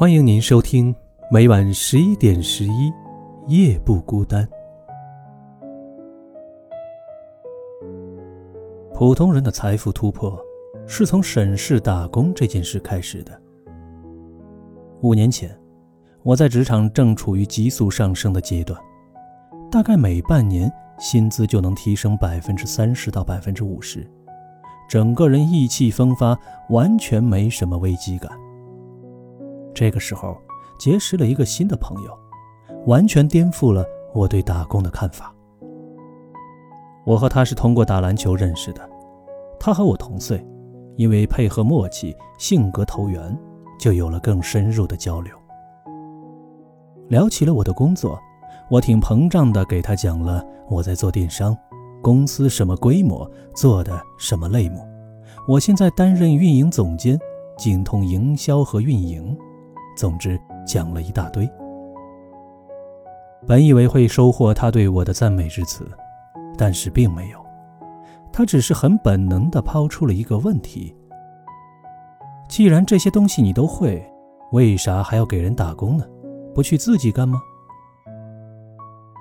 [0.00, 0.96] 欢迎您收听
[1.30, 2.90] 每晚十一点十一
[3.48, 4.48] 夜不孤单。
[8.94, 10.34] 普通人的财富突破
[10.86, 13.42] 是从审视打工这件事开始的。
[15.02, 15.54] 五年前，
[16.22, 18.80] 我在职场正处于急速上升的阶段，
[19.70, 24.10] 大概每半年薪资就能提升百分之三十到百分之五十，
[24.88, 26.34] 整个人意气风发，
[26.70, 28.30] 完全没什么危机感。
[29.74, 30.36] 这个时候，
[30.78, 32.16] 结识了一个新的朋友，
[32.86, 35.34] 完全颠覆了我对打工的看法。
[37.04, 38.88] 我和他是通过打篮球认识的，
[39.58, 40.44] 他和我同岁，
[40.96, 43.36] 因为配合默契、性格投缘，
[43.78, 45.34] 就有了更深入的交流。
[47.08, 48.18] 聊起了我的工作，
[48.70, 51.56] 我挺膨胀的给他讲了我在做电商，
[52.02, 54.86] 公司什么规模，做的什么类目，
[55.48, 57.18] 我现在担任运营总监，
[57.56, 59.36] 精通营销和运营。
[60.00, 61.46] 总之，讲了一大堆。
[63.46, 65.86] 本以为会收获他对我的赞美之词，
[66.56, 67.38] 但是并没有。
[68.32, 70.96] 他只是很本能地抛出了一个问题：
[72.48, 74.02] 既然这些东西你都会，
[74.52, 76.04] 为啥还要给人打工呢？
[76.54, 77.38] 不去自己干吗？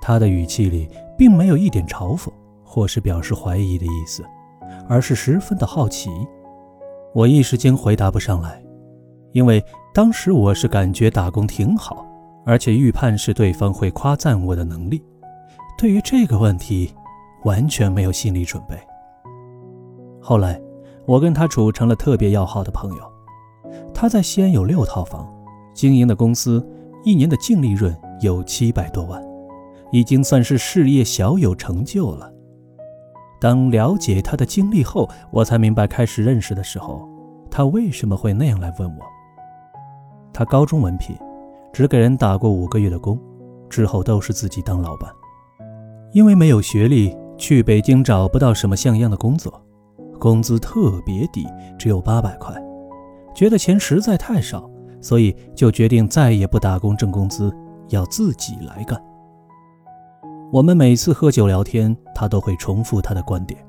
[0.00, 2.30] 他的语气里并没有一点嘲讽
[2.62, 4.24] 或是表示怀疑的意思，
[4.88, 6.10] 而是十分的好奇。
[7.12, 8.62] 我一时间回答不上来。
[9.32, 12.06] 因为当时我是感觉打工挺好，
[12.46, 15.02] 而且预判是对方会夸赞我的能力，
[15.76, 16.94] 对于这个问题
[17.42, 18.78] 完全没有心理准备。
[20.20, 20.60] 后来
[21.06, 23.02] 我跟他处成了特别要好的朋友，
[23.92, 25.28] 他在西安有六套房，
[25.74, 26.64] 经营的公司
[27.04, 29.20] 一年的净利润有七百多万，
[29.90, 32.32] 已经算是事业小有成就了。
[33.40, 37.08] 当了解他的经历后，我才明白开始认识的时候，
[37.50, 39.04] 他为什么会那样来问我。
[40.32, 41.16] 他高中文凭，
[41.72, 43.18] 只给人打过五个月的工，
[43.68, 45.10] 之后都是自己当老板。
[46.12, 49.62] 因为没有学历，去北京找不到什么像样的工作，
[50.18, 51.46] 工资特别低，
[51.78, 52.54] 只有八百块，
[53.34, 54.68] 觉得钱实在太少，
[55.00, 57.52] 所以就决定再也不打工挣工资，
[57.88, 59.00] 要自己来干。
[60.52, 63.64] 我们每次喝酒聊天，他都会重复他的观点：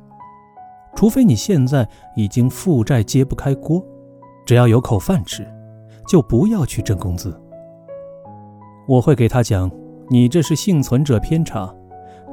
[0.96, 3.86] 除非你现在已经负债揭不开锅，
[4.48, 5.48] 只要有口饭吃。
[6.08, 7.40] 就不要去挣工资。
[8.88, 9.70] 我会给他讲，
[10.10, 11.74] 你这是幸存者偏差，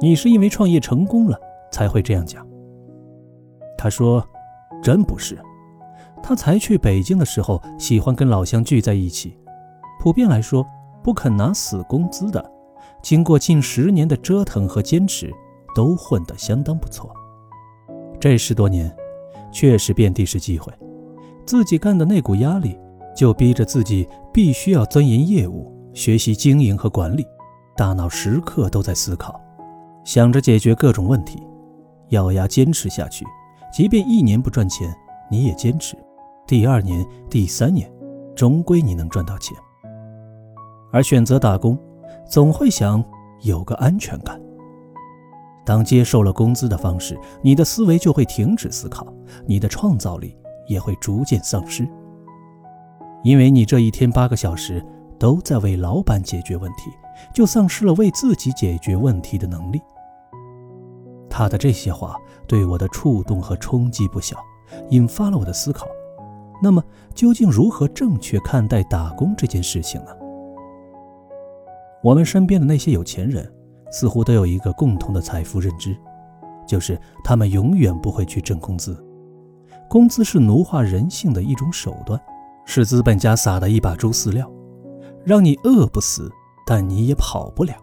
[0.01, 1.37] 你是因为创业成功了
[1.71, 2.45] 才会这样讲。
[3.77, 4.25] 他说，
[4.81, 5.39] 真不是。
[6.21, 9.37] 他才去北京的时候，喜欢跟老乡聚在一起，
[10.01, 10.65] 普遍来说
[11.01, 12.43] 不肯拿死工资的，
[13.01, 15.33] 经过近十年的折腾和坚持，
[15.73, 17.09] 都混得相当不错。
[18.19, 18.93] 这十多年，
[19.49, 20.73] 确实遍地是机会，
[21.45, 22.77] 自己干的那股压力。
[23.15, 27.25] 就逼着自己必须要钻研业务、学习经营和管理，
[27.75, 29.39] 大脑时刻都在思考，
[30.05, 31.41] 想着解决各种问题，
[32.09, 33.25] 咬牙坚持下去。
[33.71, 34.93] 即便一年不赚钱，
[35.29, 35.95] 你也坚持。
[36.47, 37.91] 第二年、第三年，
[38.35, 39.55] 终归你能赚到钱。
[40.91, 41.77] 而选择打工，
[42.25, 43.03] 总会想
[43.41, 44.41] 有个安全感。
[45.63, 49.05] 当接受了工资的方式，你的思维就会停止思考，
[49.45, 50.35] 你的创造力
[50.67, 51.87] 也会逐渐丧失。
[53.23, 54.83] 因为你这一天八个小时
[55.17, 56.89] 都在为老板解决问题，
[57.33, 59.81] 就丧失了为自己解决问题的能力。
[61.29, 62.15] 他的这些话
[62.47, 64.37] 对我的触动和冲击不小，
[64.89, 65.85] 引发了我的思考。
[66.61, 70.11] 那么，究竟如何正确看待打工这件事情呢？
[72.01, 73.49] 我们身边的那些有钱人，
[73.91, 75.95] 似乎都有一个共同的财富认知，
[76.67, 78.97] 就是他们永远不会去挣工资。
[79.89, 82.19] 工资是奴化人性的一种手段。
[82.71, 84.47] 是资本家撒的一把猪饲料，
[85.25, 86.31] 让你饿不死，
[86.67, 87.73] 但你也跑不了。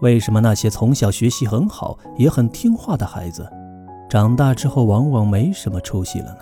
[0.00, 3.46] 为什么那些从小学习很好、也很听话的孩子，
[4.08, 6.38] 长大之后往往没什么出息了呢？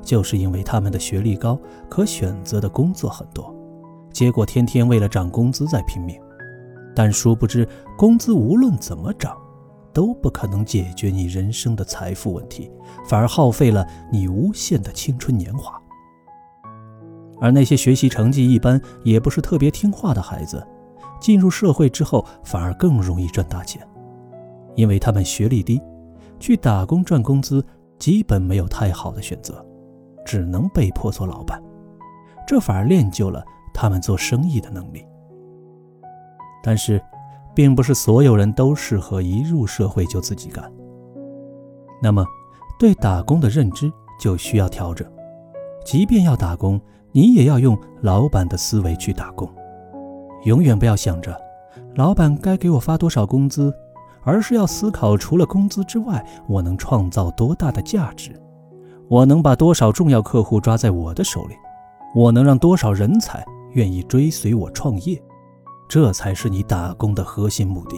[0.00, 1.58] 就是因为他们的学历高，
[1.90, 3.54] 可选择的工作很多，
[4.10, 6.18] 结果天天为了涨工资在拼命，
[6.96, 7.68] 但殊不知，
[7.98, 9.36] 工资无论怎么涨，
[9.92, 12.72] 都不可能解决你人生的财富问题，
[13.06, 15.78] 反而耗费了你无限的青春年华。
[17.42, 20.64] 而那些学习成绩一般，也不是特别听话的孩子，
[21.20, 23.84] 进入社会之后反而更容易赚大钱，
[24.76, 25.82] 因为他们学历低，
[26.38, 27.64] 去打工赚工资
[27.98, 29.66] 基本没有太好的选择，
[30.24, 31.60] 只能被迫做老板，
[32.46, 33.44] 这反而练就了
[33.74, 35.04] 他们做生意的能力。
[36.62, 37.02] 但是，
[37.56, 40.72] 并不是所有人都适合一入社会就自己干。
[42.00, 42.24] 那么，
[42.78, 45.04] 对打工的认知就需要调整，
[45.84, 46.80] 即便要打工。
[47.12, 49.48] 你也要用老板的思维去打工，
[50.44, 51.38] 永远不要想着
[51.94, 53.72] 老板该给我发多少工资，
[54.22, 58.32] 而是要思考除了工资之外，我能创造多大的价值，
[59.08, 61.54] 我能把多少重要客户抓在我的手里，
[62.14, 65.22] 我能让多少人才愿意追随我创业，
[65.88, 67.96] 这才是你打工的核心目的，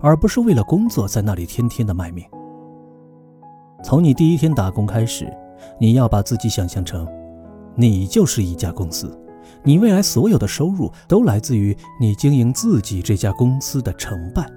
[0.00, 2.24] 而不是为了工作在那里天天的卖命。
[3.84, 5.32] 从你第一天打工开始，
[5.78, 7.06] 你要把自己想象成。
[7.78, 9.14] 你就是一家公司，
[9.62, 14.50] 你未来所有的收入都来自于你经营自己这家公司的成败。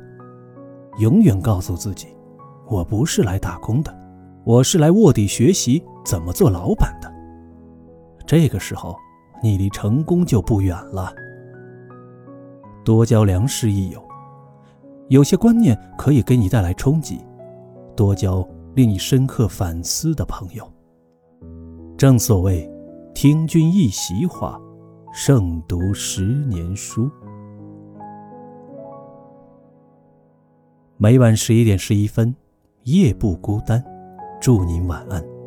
[0.99, 2.07] 永远告诉自己，
[2.67, 3.93] 我不是来打工的，
[4.45, 7.11] 我是来卧底学习怎么做老板的。
[8.25, 8.95] 这个时候，
[9.43, 11.13] 你离成功就不远了。
[12.85, 14.01] 多交良师益友，
[15.09, 17.19] 有些观念可以给你带来冲击，
[17.97, 20.65] 多交令你深刻反思的朋友。
[21.97, 22.69] 正所谓。
[23.13, 24.59] 听君一席话，
[25.11, 27.09] 胜读十年书。
[30.97, 32.33] 每晚十一点十一分，
[32.83, 33.83] 夜不孤单，
[34.39, 35.38] 祝您晚安。